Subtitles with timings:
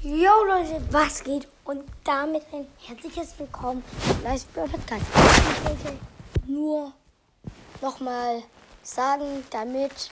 [0.00, 1.48] Jo Leute, was geht?
[1.64, 5.04] Und damit ein herzliches Willkommen zum Livebird Podcast.
[5.12, 5.98] Ich wollte
[6.46, 6.92] nur
[7.82, 8.44] nochmal
[8.84, 10.10] sagen, damit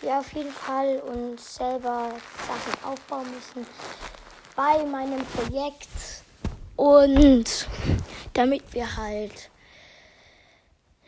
[0.00, 2.10] wir auf jeden Fall uns selber
[2.46, 3.66] Sachen aufbauen müssen
[4.54, 5.88] bei meinem Projekt
[6.76, 7.68] und
[8.32, 9.50] damit wir halt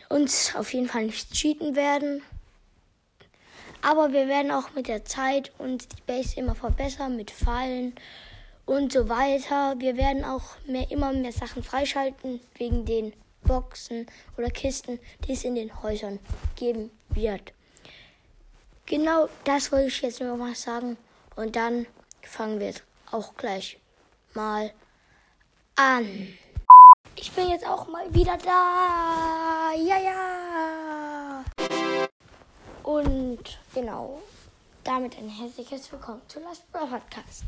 [0.09, 2.25] uns auf jeden Fall nicht cheaten werden.
[3.87, 7.95] Aber wir werden auch mit der Zeit uns die Base immer verbessern mit Fallen
[8.64, 9.77] und so weiter.
[9.79, 13.13] Wir werden auch mehr, immer mehr Sachen freischalten wegen den
[13.44, 16.18] Boxen oder Kisten, die es in den Häusern
[16.57, 17.53] geben wird.
[18.86, 20.96] Genau das wollte ich jetzt nur mal sagen.
[21.36, 21.86] Und dann
[22.22, 22.82] fangen wir jetzt
[23.13, 23.79] auch gleich
[24.35, 24.72] mal
[25.77, 26.36] an.
[27.14, 29.71] Ich bin jetzt auch mal wieder da.
[29.77, 30.46] Ja, ja.
[32.86, 33.41] Und
[33.75, 34.22] genau,
[34.84, 37.42] damit ein herzliches Willkommen zu Last Bro Podcast.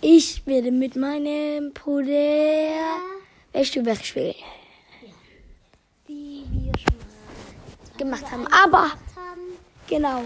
[0.00, 2.96] Ich werde mit meinem Bruder
[3.52, 4.34] Welche spielen.
[6.06, 8.46] wie wir schon mal Gemacht haben.
[8.46, 9.58] Aber, gemacht haben.
[9.86, 10.20] genau.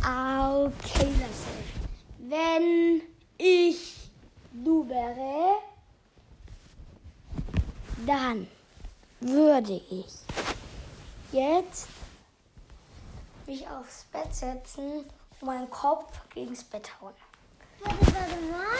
[0.00, 1.52] Okay, Lasse.
[2.18, 3.02] Wenn
[3.38, 4.10] ich
[4.52, 5.60] du wäre,
[8.04, 8.48] dann
[9.20, 10.06] würde ich
[11.30, 11.86] jetzt
[13.46, 15.04] mich aufs Bett setzen
[15.40, 17.14] und meinen Kopf gegens Bett hauen.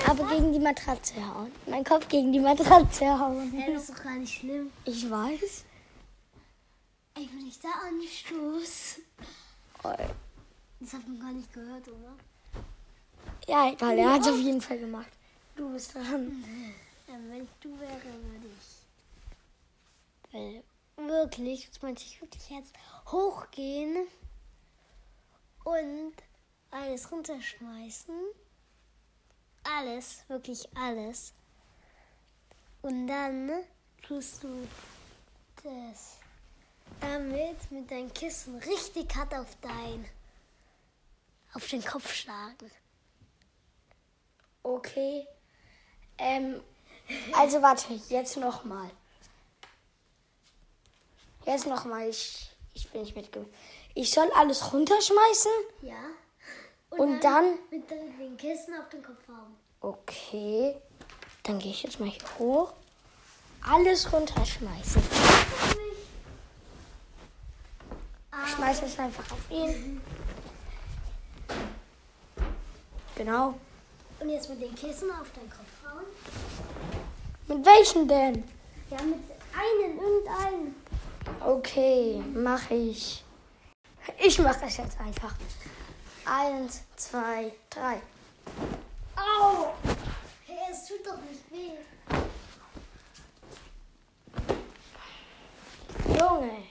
[0.08, 1.50] Aber gegen die Matratze hauen.
[1.66, 3.52] Mein Kopf gegen die Matratze hauen.
[3.58, 4.70] Ja, das ist doch gar nicht schlimm.
[4.84, 5.64] Ich weiß.
[7.14, 9.00] Ey, wenn ich da anstoß.
[10.80, 12.14] Das hat man gar nicht gehört, oder?
[13.48, 15.10] Ja, egal, er hat es auf jeden Fall gemacht.
[15.56, 16.44] Du bist dran.
[17.08, 18.82] Ähm, wenn ich du wäre, würde ich
[20.32, 20.62] äh,
[20.96, 22.72] wirklich, das meinte ich wirklich jetzt,
[23.06, 24.06] hochgehen
[25.64, 26.14] und
[26.70, 28.14] alles runterschmeißen.
[29.64, 31.34] Alles, wirklich alles.
[32.82, 33.50] Und dann
[34.02, 34.68] tust du
[35.62, 36.18] das
[37.00, 40.04] damit mit deinem Kissen richtig hart auf dein,
[41.54, 42.70] auf den Kopf schlagen.
[44.62, 45.26] Okay.
[46.18, 46.60] Ähm,
[47.34, 48.90] also warte, jetzt nochmal.
[51.44, 53.52] Jetzt nochmal, ich, ich bin nicht mitgekommen.
[53.94, 55.50] Ich soll alles runterschmeißen?
[55.82, 55.94] Ja.
[56.90, 57.58] Und dann?
[57.70, 59.56] Mit den Kissen auf den Kopf hauen.
[59.80, 60.76] Okay.
[61.42, 62.72] Dann gehe ich jetzt mal hier hoch.
[63.68, 65.02] Alles runterschmeißen.
[68.44, 70.00] Ich schmeiße es einfach auf ihn.
[73.16, 73.54] Genau.
[74.20, 76.04] Und jetzt mit den Kissen auf deinen Kopf hauen.
[77.48, 78.44] Mit welchen denn?
[78.90, 79.20] Ja, mit
[79.52, 80.74] einem, irgendeinem.
[81.44, 83.24] Okay, mache ich.
[84.18, 85.34] Ich mache das jetzt einfach.
[86.24, 88.00] Eins, zwei, drei.
[89.16, 89.72] Au!
[90.46, 91.72] Hey, es tut doch nicht weh.
[96.08, 96.64] Junge.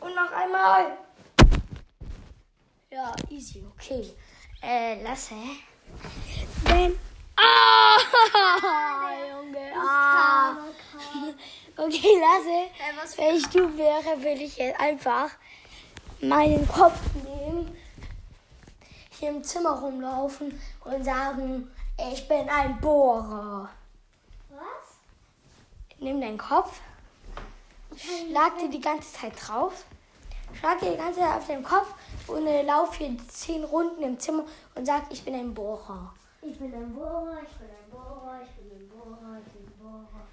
[0.00, 0.98] Und noch einmal.
[2.90, 4.14] Ja, easy, okay.
[4.62, 5.34] Äh, lasse.
[6.64, 6.98] Wenn.
[7.36, 7.98] Ah!
[9.30, 9.72] Junge.
[9.76, 10.56] Ah!
[11.76, 12.70] Okay, lasse.
[13.00, 15.30] was Wenn ich du wäre, will ich jetzt einfach
[16.20, 17.76] meinen Kopf nehmen,
[19.10, 21.70] hier im Zimmer rumlaufen und sagen,
[22.12, 23.68] ich bin ein Bohrer.
[24.50, 25.98] Was?
[25.98, 26.80] Nimm deinen Kopf,
[27.96, 29.84] schlag dir die ganze Zeit drauf,
[30.58, 31.88] schlag dir die ganze Zeit auf den Kopf
[32.26, 36.12] und äh, lauf hier zehn Runden im Zimmer und sag, ich bin ein Bohrer.
[36.48, 39.78] Ich bin ein Bohrer, ich bin ein Bohrer, ich bin ein Bohrer, ich bin ein
[39.78, 40.26] Bohrer.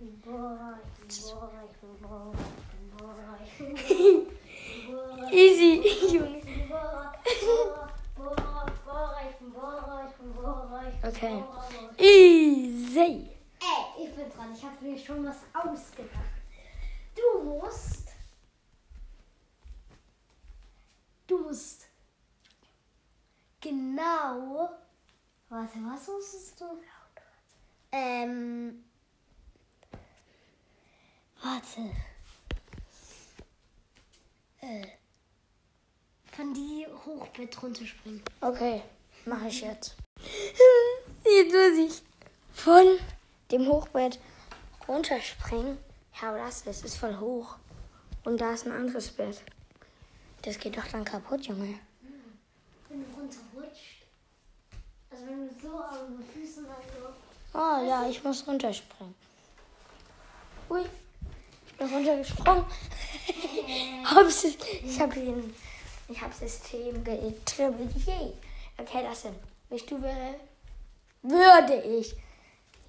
[0.00, 5.32] Ich bin Bohrer, ich bin Bohrer, ich bin Bohrer, ich bin Bohrer, ich bin Bohrer.
[5.32, 5.70] Easy,
[6.16, 6.38] Junge.
[6.38, 7.12] Ich bin Bohrer,
[7.44, 11.36] Bohrer, Bohrer, Bohrer, ich bin Bohrer, ich bin Bohrer, ich bin Okay.
[11.36, 12.00] Bohrer.
[12.00, 13.30] Easy.
[13.60, 14.52] Ey, ich bin dran.
[14.54, 16.42] Ich habe mir schon was ausgedacht.
[17.14, 18.08] Du musst.
[21.26, 21.88] Du musst.
[23.60, 24.70] Genau.
[25.50, 26.64] Warte, was musstest du?
[27.90, 28.84] Ähm.
[31.42, 31.90] Warte.
[34.60, 34.86] Äh.
[36.32, 38.22] Von die Hochbett runterspringen.
[38.40, 38.82] Okay,
[39.24, 39.96] mache ich jetzt.
[41.24, 42.02] Jetzt muss ich
[42.52, 42.98] von
[43.50, 44.18] dem Hochbett
[44.86, 45.78] runterspringen.
[46.20, 47.56] Ja, aber das ist, ist voll hoch.
[48.24, 49.42] Und da ist ein anderes Bett.
[50.42, 51.78] Das geht doch dann kaputt, Junge.
[52.88, 53.97] Wenn du runterrutscht.
[55.18, 57.12] Also wenn du so auf den Füßen also.
[57.54, 59.14] Oh ja, ich muss runterspringen.
[60.70, 60.82] Ui,
[61.66, 62.64] ich bin runtergesprungen.
[64.84, 65.54] Ich habe den,
[66.08, 67.90] ich habe System getribbelt.
[68.06, 68.32] Yay.
[68.78, 69.34] Okay, das hin.
[69.68, 70.34] Wenn ich du wäre,
[71.22, 72.14] würde ich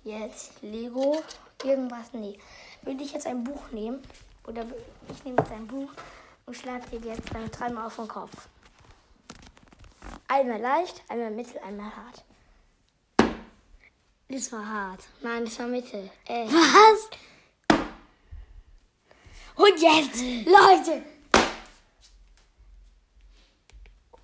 [0.03, 1.21] jetzt Lego
[1.63, 2.37] irgendwas, nee.
[2.83, 4.01] Würde ich jetzt ein Buch nehmen,
[4.47, 4.65] oder
[5.11, 5.89] ich nehme jetzt ein Buch
[6.45, 8.47] und schlage dir jetzt dann dreimal auf den Kopf.
[10.27, 12.23] Einmal leicht, einmal mittel, einmal hart.
[14.29, 15.07] Das war hart.
[15.21, 16.09] Nein, das war mittel.
[16.27, 17.09] Äh, Was?
[19.55, 21.01] Und jetzt, Leute.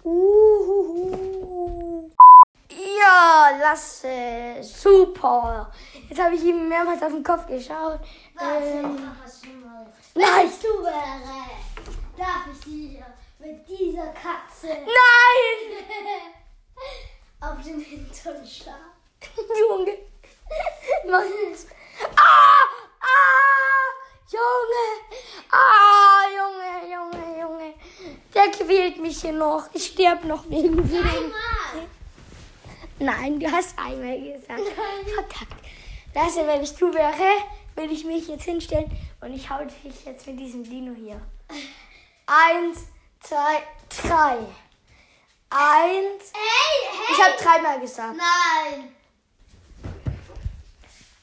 [0.04, 2.12] Uhuhu.
[2.69, 4.62] Ja, Lasse.
[4.62, 5.71] Super.
[6.07, 8.00] Jetzt habe ich ihm mehrmals auf den Kopf geschaut.
[8.39, 9.00] Ähm,
[10.13, 10.48] Nein,
[10.83, 11.50] wäre.
[12.17, 13.06] Darf ich dir
[13.39, 15.85] mit dieser Katze nein!
[17.41, 18.79] auf den Hintern schlagen?
[19.69, 19.97] Junge.
[21.09, 21.27] Mann.
[22.15, 22.63] Ah!
[23.01, 23.35] Ah!
[24.31, 24.85] Junge.
[25.51, 27.73] Ah, Junge, Junge, Junge.
[28.33, 29.68] Der quält mich hier noch.
[29.73, 31.03] Ich sterb noch wegen dem.
[31.03, 31.88] Einmal.
[33.00, 34.61] Nein, du hast einmal gesagt.
[35.13, 35.65] Verkackt.
[36.13, 37.44] Das, wenn ich du wäre,
[37.75, 38.89] würde ich mich jetzt hinstellen
[39.19, 41.21] und ich hau dich jetzt mit diesem Dino hier.
[42.27, 42.86] Eins,
[43.22, 44.38] zwei, drei.
[45.50, 46.31] Eins.
[46.33, 47.12] Hey, hey.
[47.12, 48.18] Ich habe dreimal gesagt.
[48.18, 48.95] Nein.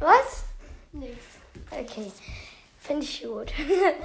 [0.00, 0.42] Was?
[0.90, 1.18] Nix.
[1.70, 2.10] Okay.
[2.80, 3.52] Finde ich gut.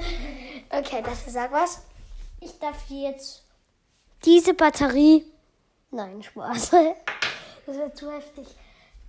[0.69, 1.81] okay, das sag was.
[2.41, 3.43] Ich darf dir jetzt
[4.23, 5.25] diese Batterie.
[5.89, 6.71] Nein, Spaß.
[7.69, 8.47] Das wird zu heftig.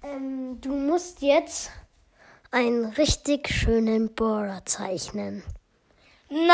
[0.02, 1.70] Ähm, du musst jetzt
[2.50, 5.42] einen richtig schönen Bohrer zeichnen.
[6.28, 6.46] Nein,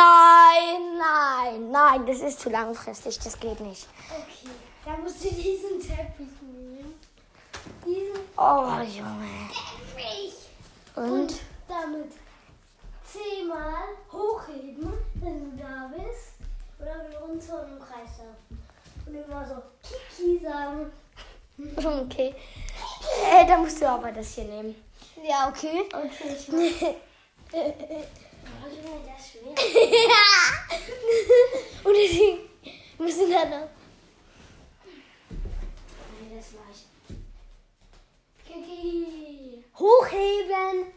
[1.01, 3.89] nein, nein, das ist zu langfristig, das geht nicht.
[4.09, 4.55] Okay,
[4.85, 6.95] dann musst du diesen Teppich nehmen.
[7.85, 9.51] Diesen Oh, Junge.
[9.51, 10.35] Teppich.
[10.95, 11.11] Und?
[11.11, 11.35] Und
[11.67, 12.13] damit
[13.05, 13.83] zehnmal
[14.13, 16.35] hochheben, wenn du da bist.
[16.79, 18.63] Oder wieder runter und im Kreis laufen.
[19.07, 20.93] Und immer so Kiki sagen.
[21.77, 22.35] Okay.
[23.33, 24.75] Äh, dann musst du aber das hier nehmen.
[25.27, 25.83] Ja, okay.
[25.93, 26.47] Okay, ich
[27.53, 29.53] der ist schwer.
[30.09, 30.25] ja.
[31.85, 32.39] Und deswegen
[32.99, 33.69] müssen dann noch.
[35.31, 36.85] Nee, das war ich.
[38.47, 39.65] Kiki.
[39.79, 40.93] Hochheben.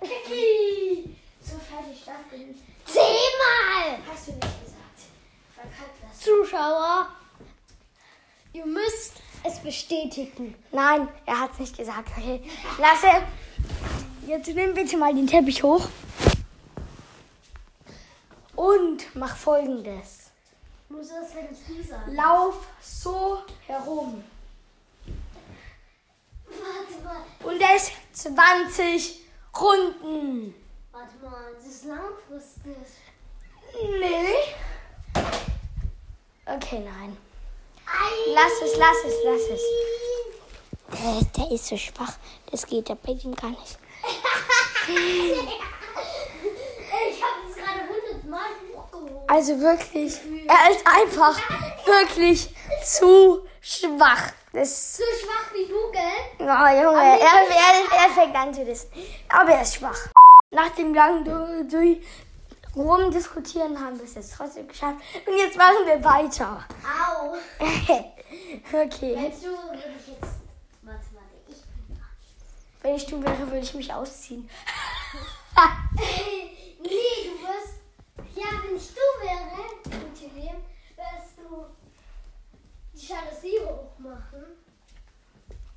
[0.00, 1.16] Kiki.
[1.40, 2.54] So fertig, danke.
[2.84, 3.98] Zehnmal.
[4.08, 4.98] Hast du nicht gesagt.
[5.54, 6.20] Verkackt das.
[6.20, 7.08] Zuschauer,
[8.52, 10.54] ihr müsst es bestätigen.
[10.72, 12.08] Nein, er hat es nicht gesagt.
[12.16, 12.42] Okay.
[12.78, 13.22] Lasse.
[14.26, 15.86] Jetzt nimm bitte mal den Teppich hoch.
[18.56, 20.30] Und mach folgendes.
[20.88, 22.12] Muss das, ich die sage?
[22.12, 24.24] Lauf so herum.
[26.46, 27.52] Warte mal.
[27.52, 29.20] Und es 20
[29.60, 30.54] Runden.
[30.92, 32.76] Warte mal, das ist langfristig.
[33.74, 34.54] Nee.
[36.46, 37.16] Okay, nein.
[38.34, 39.62] Lass es, lass es, lass es.
[40.92, 42.12] Der, der ist so schwach.
[42.50, 43.78] Das geht ja bei ihm gar nicht.
[44.86, 44.92] Ich
[47.22, 49.16] habe das gerade hundertmal hochgehoben.
[49.28, 51.36] Also wirklich, er ist einfach
[51.86, 52.48] wirklich
[52.84, 54.32] zu schwach.
[54.52, 56.02] Das, So schwach wie du, gell?
[56.38, 57.46] oh, Junge, er, er,
[58.04, 58.86] er fängt an zu das.
[59.28, 59.98] Aber er ist schwach.
[60.50, 62.00] Nach dem langen du, du,
[62.76, 64.98] Rumdiskutieren haben wir es jetzt trotzdem geschafft.
[65.26, 66.64] Und jetzt machen wir weiter.
[66.84, 67.34] Au.
[67.64, 69.14] okay.
[69.16, 70.34] Wenn du, würde ich jetzt.
[70.82, 72.08] Warte, warte, ich bin dran.
[72.82, 74.48] Wenn ich du wäre, würde ich mich ausziehen.
[75.94, 76.90] nee,
[77.24, 77.74] du wirst.
[78.36, 80.64] Ja, wenn ich du wäre, Intellium,
[80.96, 81.66] wirst du
[82.92, 84.44] die Jalousie hochmachen.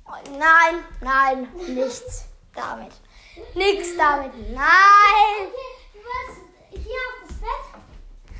[0.04, 2.24] Oh, Nein, nein, nichts
[2.54, 2.92] damit.
[3.54, 4.32] Nichts damit.
[4.50, 5.46] Nein.
[5.46, 6.40] Okay, du wirst
[6.70, 7.36] hier auf das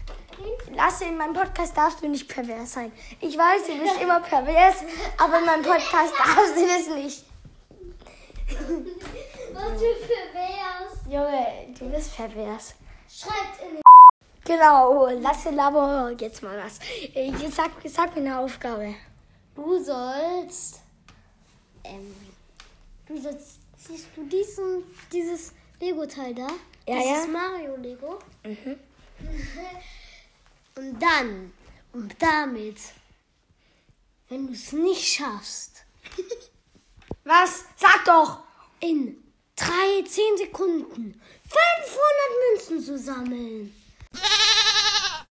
[0.06, 0.67] Bett gehen.
[0.78, 2.92] Lasse, in meinem Podcast darfst du nicht pervers sein.
[3.20, 4.76] Ich weiß, du bist immer pervers,
[5.16, 7.24] aber in meinem Podcast darfst du das nicht.
[9.52, 11.06] Was du für wärst.
[11.06, 12.76] Junge, du bist pervers.
[13.10, 13.82] Schreibt in den.
[14.44, 16.78] Genau, Lasse Laber jetzt mal was.
[17.12, 18.94] Äh, Jetzt sag, sag mir eine Aufgabe.
[19.56, 20.80] Du sollst.
[21.82, 22.14] Ähm,
[23.04, 23.58] du sollst.
[23.76, 26.46] Siehst du diesen, dieses Lego-Teil da?
[26.86, 27.32] Ja, dieses ja.
[27.32, 28.20] Mario-Lego.
[28.44, 28.78] Mhm.
[30.78, 31.52] Und dann,
[31.92, 32.76] und damit,
[34.28, 35.84] wenn du es nicht schaffst,
[37.24, 37.64] Was?
[37.76, 38.38] Sag doch!
[38.80, 39.22] in
[39.56, 43.74] drei, zehn Sekunden 500 Münzen zu sammeln.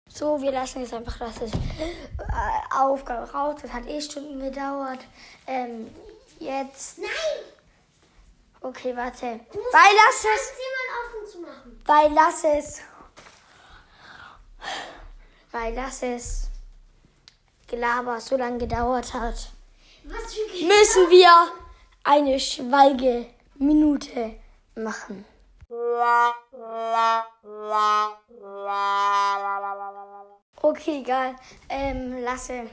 [0.07, 3.59] So, wir lassen jetzt einfach das ist, äh, Aufgabe raus.
[3.61, 4.99] Das hat eh Stunden gedauert.
[5.45, 5.93] Ähm,
[6.39, 6.99] jetzt.
[6.99, 7.09] Nein!
[8.61, 9.25] Okay, warte.
[9.25, 10.53] Weil lass es.
[10.55, 11.81] jemand offen zu machen.
[11.85, 12.81] Weil lass es.
[15.55, 16.49] Weil lass es.
[17.65, 19.51] Gelaber so lange gedauert hat,
[20.03, 21.47] müssen wir
[22.03, 24.35] eine Schweigeminute
[24.75, 25.23] machen.
[30.61, 31.35] Okay, egal.
[31.69, 32.69] Ähm, lasse.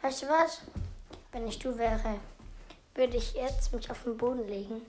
[0.00, 0.62] Weißt du was?
[1.32, 2.20] Wenn ich du wäre,
[2.94, 4.80] würde ich jetzt mich auf den Boden legen.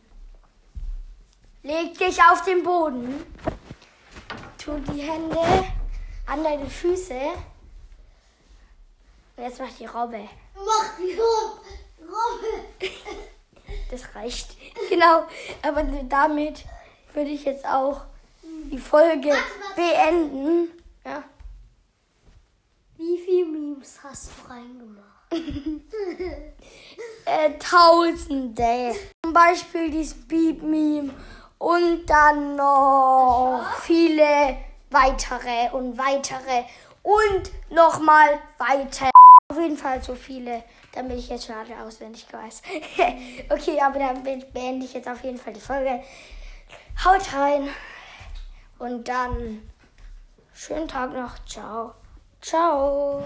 [1.63, 3.25] Leg dich auf den Boden.
[4.59, 5.74] Tu die Hände
[6.25, 7.13] an deine Füße.
[9.37, 10.27] Und jetzt mach die Robbe.
[10.55, 11.61] Mach die Rob-
[12.01, 12.63] Robbe.
[13.91, 14.55] Das reicht.
[14.89, 15.23] Genau.
[15.61, 16.63] Aber damit
[17.13, 18.01] würde ich jetzt auch
[18.71, 19.75] die Folge Warte, warte.
[19.75, 20.71] beenden.
[21.05, 21.23] Ja.
[22.97, 25.31] Wie viele Memes hast du reingemacht?
[27.27, 28.95] Äh, Tausende.
[29.23, 31.11] Zum Beispiel dieses Beep-Meme.
[31.57, 34.57] Und dann noch viele
[34.95, 36.63] weitere und weitere.
[37.03, 39.11] Und nochmal weiter.
[39.51, 42.63] Auf jeden Fall so viele, damit ich jetzt schon alle auswendig weiß.
[43.49, 46.01] okay, aber be- beende ich jetzt auf jeden Fall die Folge.
[47.03, 47.69] Haut rein.
[48.79, 49.69] Und dann
[50.53, 51.33] schönen Tag noch.
[51.45, 51.93] Ciao.
[52.41, 53.23] Ciao.